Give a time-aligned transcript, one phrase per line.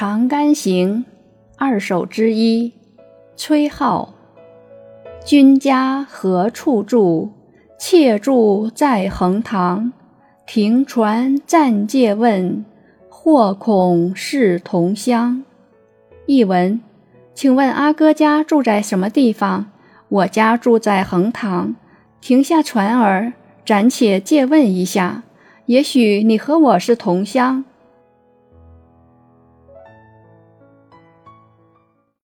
[0.00, 1.04] 长干行
[1.56, 2.72] 二首之一
[3.34, 4.10] 崔颢
[5.24, 7.30] 君家何处住？
[7.80, 9.92] 妾住在横塘。
[10.46, 12.64] 停船暂借问
[13.08, 15.42] 或恐是同乡。
[16.26, 16.80] 译文
[17.34, 19.66] 请问阿哥家住在什么地方？
[20.08, 21.74] 我家住在横塘。
[22.20, 23.32] 停下船儿
[23.66, 25.24] 暂且借问一下。
[25.66, 27.64] 也许你和我是同乡。